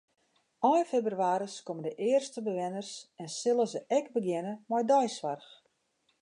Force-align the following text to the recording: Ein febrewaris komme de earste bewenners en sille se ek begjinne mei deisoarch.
Ein 0.69 0.85
febrewaris 0.91 1.55
komme 1.67 1.81
de 1.87 1.93
earste 2.09 2.39
bewenners 2.47 2.91
en 3.25 3.29
sille 3.37 3.65
se 3.75 3.79
ek 3.99 4.05
begjinne 4.17 4.53
mei 4.73 4.83
deisoarch. 4.95 5.51